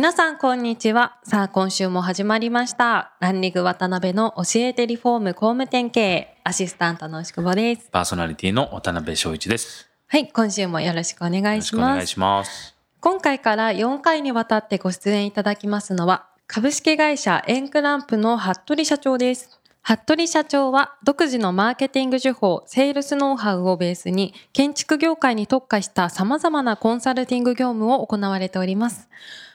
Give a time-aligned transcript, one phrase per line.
[0.00, 9.90] 皆さんこんにちはさあ今週も始まりましたランリング渡辺の教えてリフォーム工務店経営アシスタントの牛久保ですパーソナリティの渡辺翔一です。
[10.06, 12.74] はい今週もよろしくお願いししますくお願いします。
[13.00, 19.59] 今回から4回にわたってご出演いただきますのは、株式会社エンクランプの服部社長です。
[19.82, 29.08] 服部社長は独自のマーケティング手法、セールスノウハウをベースに建築業界に特化した様々なコンサルティング業務を行われております。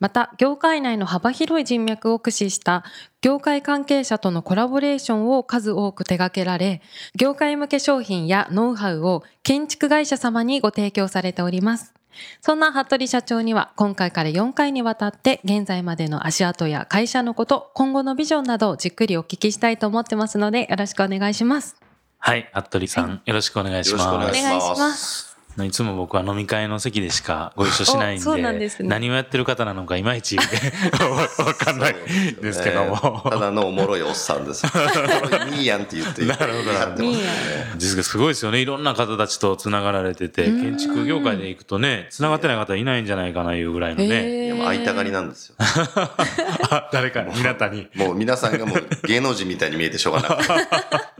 [0.00, 2.84] また、業界内の幅広い人脈を駆使した
[3.22, 6.82] 業界関係者とのコラボレーションを数多く手掛けられ、
[7.14, 11.94] 業界向け商品やノウハウを建築会社様にご提供されております。
[12.40, 21.76] そんな服部社長には今回から4回にわたって現在までの足跡や会社のこと、今後のビジョンなどをじっくりお聞きしたいと思ってますのでよろしくお願いします。
[22.18, 24.46] はい、服部さん、よろしくお願いしよろしくお願いします。
[24.46, 30.42] お願いしますいつも僕は飲み会の席でしかご一緒しないんおそうなんで、ね何をやってる方なのかいまいちわ
[31.44, 31.94] わかんない
[32.40, 33.22] ですけども。
[33.30, 34.66] ただのおもろいおっさんです。
[34.66, 37.18] ミーヤンって言ってなるほどってますね。
[37.76, 38.60] 実がすごいですよね。
[38.60, 44.46] いろんな方たちと繋がられてて、建築業界で行くとね、繋がってない方いないんじゃないかないうぐらいのね。
[44.46, 45.56] いやもう会いたがりなんですよ。
[45.58, 47.88] あ誰か、皆さんに。
[47.94, 50.52] もう皆さんがもう芸能人みたいに見えてしょうがなくて。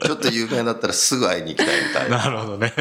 [0.06, 2.18] ちょっと有名だったらすぐ会いに行きたいみたいな。
[2.18, 2.72] なるほどね。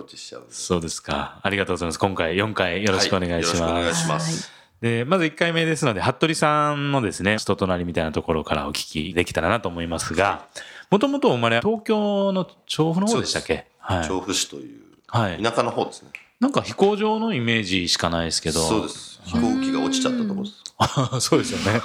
[0.00, 0.46] どんアプローチしちゃう。
[0.48, 1.40] そうですか。
[1.42, 1.98] ありがとうございます。
[1.98, 3.62] 今回4回よろしくお願いします。
[3.62, 4.50] はよろしくお願いします。
[4.80, 10.46] で、まず1回目ですので、服部さんのですね、人となりみたいなところからお聞きできたらなと思いますが、
[10.90, 13.66] もともとお生まれは東京の調布の方でしたっけ？
[13.78, 14.08] はい。
[14.08, 15.42] 調布市というはい。
[15.42, 16.10] 田舎の方ですね。
[16.40, 18.60] なんか飛行場のイメージしかないですけど。
[18.60, 18.88] そうで。
[18.88, 19.10] す。
[19.24, 20.60] 飛行機が落ちちゃったところです。
[21.20, 21.80] そうですよね。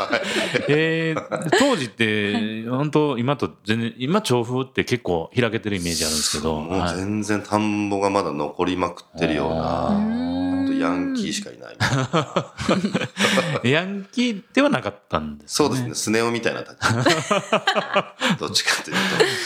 [0.70, 6.62] えー、当時って、本当今と全然、今調布って結構開けてるイメージあるんですけど。
[6.62, 11.76] もうはい全然田んぼがまだ残りまくってるようあな、ーほんとヤンキーしかいない。
[13.70, 15.68] ヤンキーではなかったんですね。
[15.68, 15.96] そうですね。
[15.96, 16.80] スネ夫みたいな立ち。
[18.40, 18.96] どっちかという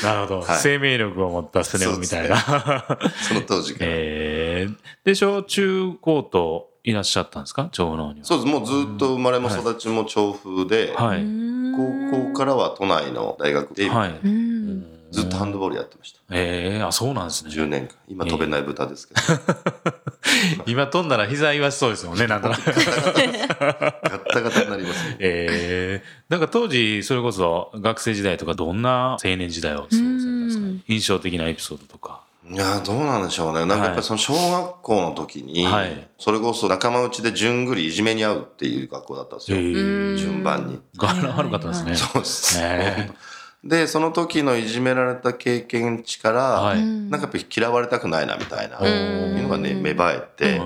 [0.02, 0.08] と。
[0.08, 0.42] なるほど。
[0.42, 2.38] はい生命力を持ったスネ夫みたいな。
[3.28, 3.88] その当時から。
[3.90, 4.38] えー、
[5.03, 7.70] で、小中高といらっしゃったんですか？
[7.72, 8.25] 長野には。
[8.25, 8.52] そうです。
[8.53, 11.24] もうずっと生まれも育ちも調布で、はい。
[12.12, 14.19] 高校からは都内の大学で、はい。
[14.24, 16.19] うんずっとハンドボールやってました。
[16.31, 17.50] ええあ、そうなんですね。
[17.50, 17.96] 10年間。
[18.08, 19.22] 今飛べない豚ですけど。
[20.68, 22.62] 今飛んだら膝言わしそうですもんね、なんとなく。
[22.69, 25.16] ガッタガタになりますね。
[25.19, 30.64] ええなんか当時、それこそ学生時代とかどんな青年時代を過ごされたんですか？
[30.64, 32.22] うん印象的なエピソードとか。
[32.52, 33.66] いやーどうなんでしょうね。
[33.66, 39.58] なんかやっぱりその小学校の時に、はいそれこそ仲間内で順繰りいじめに遭うっていう学校だったんですよ。
[39.58, 40.82] え順番に。
[40.98, 41.96] 柄悪かったですね。
[41.96, 42.60] そうです。
[42.60, 43.12] ね
[43.64, 46.82] で、その時のいじめられた経験値から、はい。
[46.84, 48.88] なんかやっぱり嫌われたくないなみたいな、うん
[49.38, 50.60] いうのがね、芽生えて、え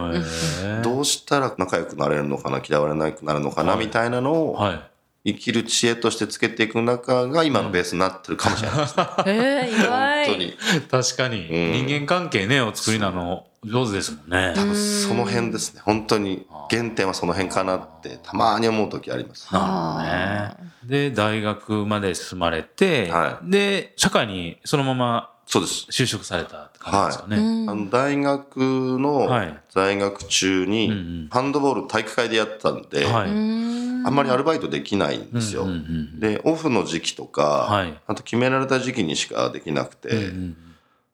[0.64, 4.93] えどうしたら仲良くなれるのかな、嫌われなくなるのかな、みたいなのを、はい。
[5.26, 9.06] 生きる知恵としてつけていく中が今のベースになってるかもしれないですね。
[9.26, 10.58] えー、意外本当に。
[10.92, 14.54] 確かに、うん人間関係ね、お作りなの上手ですもんね。
[14.54, 15.82] 多分その辺ですね。
[15.86, 19.54] 本当に原点はその辺かなってたまに思う時あります。
[19.54, 21.10] なるほどね。
[21.10, 25.88] で、大学まで進まれて、はで、社会にそのままそうです。
[25.90, 27.38] 就職されたって感じですかね。
[27.38, 28.58] うんあの大学
[29.00, 33.30] のはい在学中にハンドボール体育会でやってたんで、はい。
[33.30, 35.64] うんあんまりアルバイトできないんですよ。
[35.64, 35.80] うんうんう
[36.16, 40.58] んで、オフの時期とか、はいあと決められた時期にしかできなくて、うん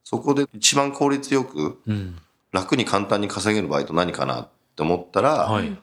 [0.03, 2.15] そこで一番効率よくうんうん
[2.51, 5.77] 楽に簡単に稼げるバイト何かなって思ったら、はい。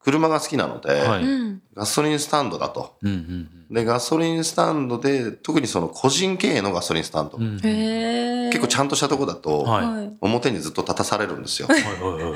[0.00, 1.22] 車が好きなので、はい。
[1.22, 2.96] うんうんガソリンスタンドだと。
[3.02, 7.36] うんで、ガソリンスタンドで、特にその個人経営のガソリンスタンド。
[7.36, 7.60] うん。
[8.56, 9.66] 結構ちゃんとしたとこだと、
[10.20, 11.68] 表にずっと立たされるんですよ。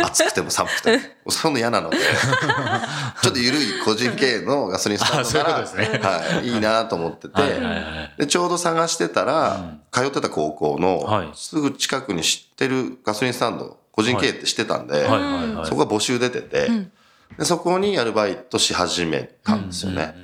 [0.03, 1.31] 暑くても寒くても。
[1.31, 1.97] そういうの嫌なので、
[3.23, 7.53] ちょっと緩い個人経営のガソリンスタンドなら、ういうことはい、いいなと思ってて、はい。
[7.53, 7.61] はい。
[7.61, 8.15] はい。
[8.19, 11.27] で、ちょうど探してたら、通ってた高校はい。
[11.29, 15.05] のすぐ近くに知ってるガソリンスタンド、個人経営って知ってたんで、はい。
[15.05, 15.55] はい。
[15.55, 15.67] はい。
[15.67, 16.93] そこが募集出てて、うん。
[17.39, 20.15] でそこにアルバイトし始めたんですよね。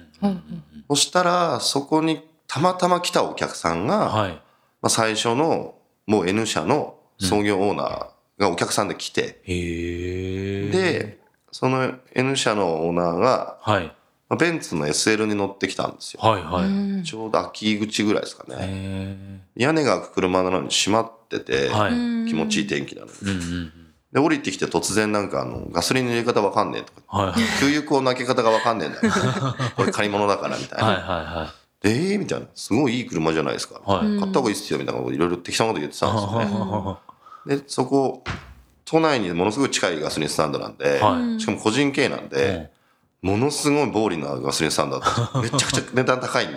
[0.89, 4.31] そしたら、そこにたまたま来たお客さんが、はい。
[4.33, 5.76] まあ、最初の
[6.07, 8.07] もう N 社の創業オーナー
[8.39, 10.71] がお客さんで来て、へえ。
[10.71, 11.19] で、
[11.51, 13.87] その N 社のオーナーが、はい。
[14.29, 16.21] まあベンツの SL に乗ってきたんですよ。
[16.23, 16.65] はいはい。
[16.67, 18.57] うんちょうど秋口ぐらいですかね。
[18.59, 19.17] へ
[19.57, 21.93] 屋根が開く車なのに閉まってて、ーはい。
[21.93, 23.13] うん気持ちいい天気なのに。
[23.23, 23.73] うんうん。
[24.13, 27.35] で、降りてきて突然なんかあの、ガソリンの入れ方わかんねえとか、はいはい。
[27.61, 29.13] 給油口の開け方がわかんねえんだよ。
[29.77, 30.85] これ借り物だからみたいな。
[30.87, 31.51] はいはで
[31.87, 32.47] えーみたいな。
[32.55, 33.81] すごいいい車じゃないですか。
[33.87, 34.09] いはい。
[34.09, 34.21] はい。
[34.21, 36.45] 買った方がいいっすよみたいなこといろいろ適当なこと言ってたんですよね。
[36.47, 36.99] は
[37.47, 38.25] で、そこ、
[38.85, 42.71] 都内にものすごい近いガソリンスタンドなんで、はいしかも個人経営なんで、
[43.21, 46.57] ものすごい暴利なガソリンスタンドだったんですよめちゃくちゃ値段高いん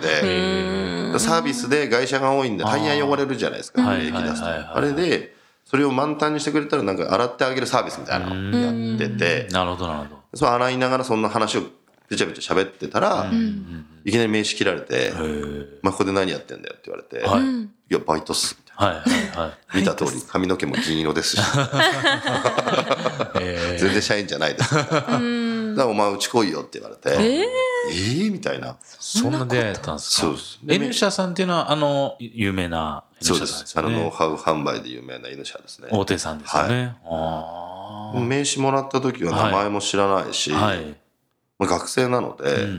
[1.12, 4.76] でサービスで外車が多いんでタイヤ汚れるじゃないですか、出すと。
[4.76, 5.34] あれで、
[5.64, 10.20] それを満タンにしてくれたらなんか洗ってあげるサービスみたいなのをやってて、なるほどなるほど。
[10.34, 11.62] それ洗いながらそんな話を
[12.10, 13.30] べちゃべちゃ喋ってたら、
[14.04, 15.12] いきなり名刺切られて、
[15.80, 18.56] まあ、ここで何やってんだよって言われて、はいいや、バイトっす。
[18.58, 19.74] みたいはいはいはい。
[19.74, 21.42] な見た通り、髪の毛も銀色ですし、
[23.40, 24.74] え 全然社員じゃないです。
[24.74, 28.76] だからお前うち来いよって言われて、ええー、みたいな。
[28.82, 30.22] そんな出会いだったんですか？
[30.22, 30.58] そうです。
[30.66, 33.78] N 社さんっていうのは、あの、有名な N そうで社さんですす。
[33.78, 34.10] あの、ノウ。
[34.10, 35.88] ハウ販売で有名な犬社ですね。
[35.90, 36.96] 大手さんですよね。
[37.04, 40.56] あ名刺もらった時は名前も知らないし、あ。
[40.56, 40.96] はい。
[41.60, 42.64] まあ、学生なので、うんう。
[42.64, 42.72] うん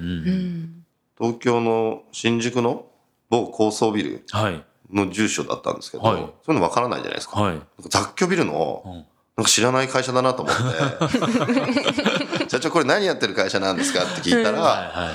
[0.64, 0.84] ん
[1.18, 2.88] 東京の新宿の
[3.30, 4.64] 某高層ビルはい。
[4.92, 7.40] の住所だったんですけど、はいそういうのわからないじゃないですか。
[7.40, 7.58] はい。
[7.58, 9.06] か雑居ビルの、うん
[9.38, 15.12] なんか知らない会社だなと思って、 社長これ何やってる会社なんですかって聞いたら、はいは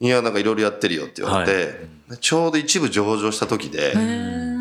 [0.00, 0.06] い。
[0.06, 3.92] いや、なんかいろいろやってるよって言われて、でちょうど一部上場した時で、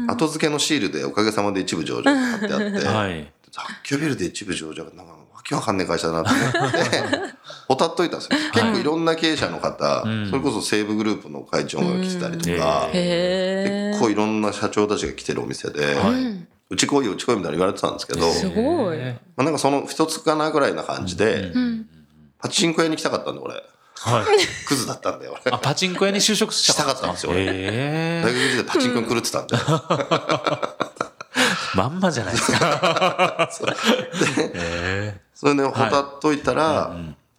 [0.08, 3.32] 後付けのシールでおかげさまで一部上場ってあって、はい。
[3.52, 6.78] 雑居ビルで一部上場がなんかわけわかんない会社だなと思って、
[7.68, 8.40] ほたっといたんですよ。
[8.54, 15.96] 結構いろんな経営者の方、んそれこそ西武グループの会長が来てたりとうんか、へ結構いろんな社長たちが来てるお店で、
[16.70, 18.98] うち来いよ、うち来いみたいな言われてたんですけど、すごい。
[18.98, 21.88] まあ、なんかその一つかなぐらいな感じで、うん
[22.40, 23.56] パチンコ屋に来たかったんで、俺。
[24.00, 24.26] はい。
[24.68, 27.46] クズだったんだよ、パチンコ屋に就職ししたかったんですよ、俺。
[27.48, 29.56] え大学時代パチンコに狂ってたんで。
[31.78, 33.50] まんまじゃないですか。
[34.56, 36.96] えそれで、ほたっといたら、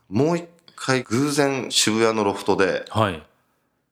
[0.08, 0.44] もう一
[0.76, 3.22] 回偶然渋谷のロフトで、ーはい。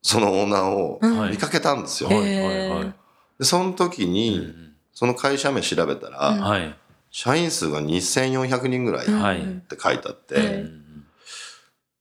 [0.03, 2.09] そのオーナーをはい見かけたんですよ。
[2.11, 2.95] はいはいはい。
[3.41, 4.55] で、その時に、
[4.95, 6.75] その会社名調べたら、はい。
[7.11, 9.43] 社員数が2400人ぐらいっはい。
[9.69, 10.83] て書いてあって、うん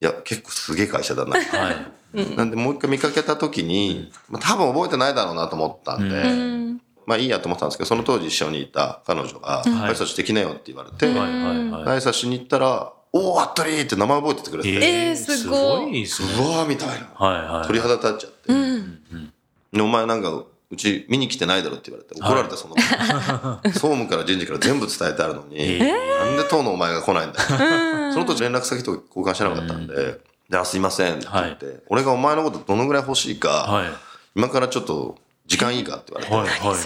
[0.02, 1.38] いや、結構すげえ会社だな。
[1.38, 1.72] は
[2.14, 2.36] い。
[2.36, 6.65] なんで、もう一回見かけた時に、まあ、多分覚えてないだろうなと思ったんで、うん
[7.06, 11.06] まあいいやと思ったんですけど、その当時一緒にいた彼女が、挨拶してきなよって言われて。
[11.08, 16.30] 挨拶しに行ったら、おー、あったりーって名前覚えててくれて、えーすごいですね。
[16.38, 17.10] うわーみたいな。
[17.16, 17.68] はいはい。
[17.68, 18.54] 鳥肌立っちゃって。
[18.54, 19.32] うん
[19.72, 22.76] でお前なんか、うち見に来てないだろって言われて、怒られた、その。
[23.74, 28.14] 総務から人事から全部伝えてあるのに、えなんで当のお前が来ないんだよ。
[28.14, 30.20] その当時連絡先とか交換してなかったんで、
[30.50, 33.90] で、あ、すいませんって言って、俺がお前のことどのぐらい欲しいか、はい。
[34.36, 36.78] 今からちょっと時間いいかって言われて、はいはい。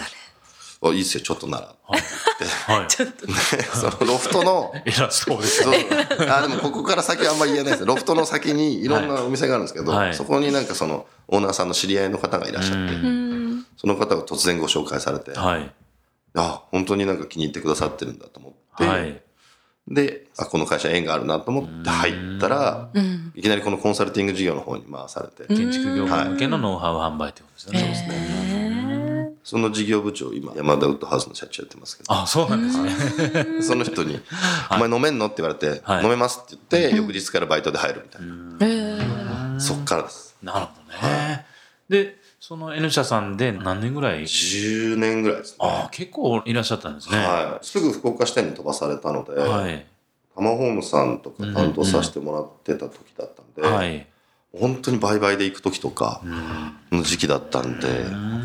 [0.82, 1.74] あいいっすよ、ちょっとなら。
[1.86, 2.00] はい。
[2.88, 5.74] で そのロフトの、 偉そうですそう
[6.28, 15.72] あでもここから先はあんまり言えないですロフトの先にいろんなお店があるんですけど、はいそこになんかそのオーナーさんの知り合いの方がいらっしゃって、うんその方が突然ご紹介されて、はい。
[16.34, 19.22] あ本当になんか気に入ってくださってるんだと思って、はい。
[19.88, 23.32] であこの会社縁があるなと思って入ったら、うん。
[23.34, 27.78] いきなりこのコンサルティング事業の方に回されて、建築業界向けのノウハウ販売ってことですね。
[27.80, 29.32] そうですね。
[29.42, 32.12] その事業部長今山田ウッドハウスの社長やってますけど。
[32.12, 33.62] あ、そうなんですね。
[33.62, 34.20] その人に
[34.70, 36.04] 「お前飲めんの?」って言われて「はい。
[36.04, 38.28] 飲めます」って言って、翌日からバイトで入るみたいな、
[38.60, 39.60] えー。
[39.60, 40.36] そっからです。
[40.42, 41.46] なるほどね。
[41.88, 47.18] で、その N 社さんで何年ぐらい？10年ぐらいですねああ、結構いらっしゃったんですね。
[47.18, 49.86] はい、すぐ福岡支店に飛ばされたので、はい。
[50.34, 54.06] タマホームさんとか担当させてもらってた時だったんで、はい。
[54.58, 56.22] 本当に売買で行く時とか
[56.90, 57.86] の時期だったんで、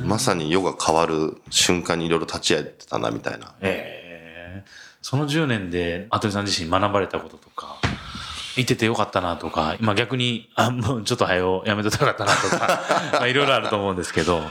[0.04, 3.56] まさに世が変わる瞬間にいろいろ立ち会えてたなみたいな。
[3.62, 4.66] ええ
[5.02, 7.78] その10年で、アトリさん自身学ばれたこととか、
[8.58, 12.82] いててよかったなとか、今逆に、あ、もうちょっと早うやめとったかったなとか、
[13.14, 14.42] まあいろいろあると思うんですけど。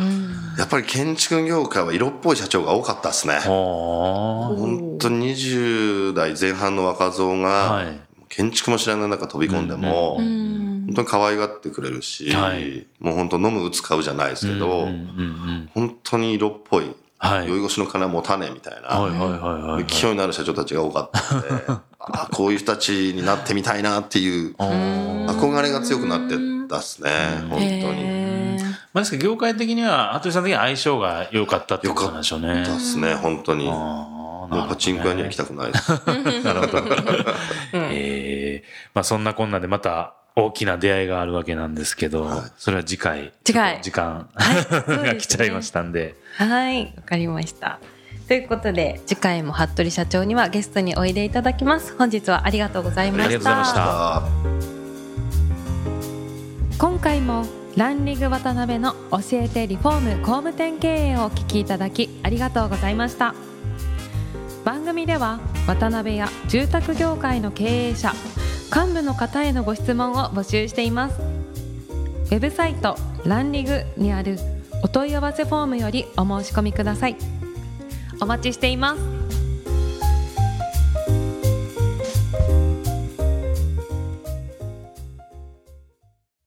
[0.58, 3.40] やっぱり建築業界は色っぽい社長が多かったですね。
[3.40, 8.00] ほー本当に20代前半の若造が、はい
[8.36, 17.48] 建築も知らない中飛び込んでも、うん本当に可愛がってくれるし、はいもう本当飲む打つ買うじゃないですけど、うん本当に色っぽい、はい。
[17.48, 19.84] 酔い越しの金持たねえみたいな。
[19.86, 21.48] 勢いのある社長たちが多かったので、
[22.12, 27.10] あこういう人たちになってみたいなっていう憧れが強くなってったっすね、
[27.48, 28.34] 本当に。
[28.92, 32.64] まあ、ですけど業界的には、服部さん的には相性が良かったってことなんでしょうね。
[32.64, 33.68] だっすね、本当に。
[33.68, 35.90] あもーうパチンコ屋には行きたくないです。
[36.44, 36.84] なるほど。
[37.72, 47.78] ええまあそんなこんなでまた、大きな出会いがあるわけなんですけど、はいそれは次回次回時間、 が来ちゃいましたんではい、わかりました。
[48.26, 51.94] ということで次回も服部社長にはゲストにおいでいただきます。
[51.96, 53.26] 本日はありがとうございました。
[53.26, 54.54] ありがとうございましたあ
[56.78, 57.44] 今回も
[57.76, 63.34] ランリング渡辺の教えてリフォーム工務店経営をお聞きいただきありがとうございました
[64.64, 68.12] 番組では渡辺や住宅業界の経営者
[68.74, 74.36] 幹部の方へのご質問を募集していますウェブサイトランリグにある
[74.82, 77.16] お問い合わせフォームよりお申し込みください
[78.20, 79.13] お待ちしています。